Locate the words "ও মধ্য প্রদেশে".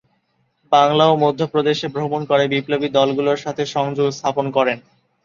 1.07-1.87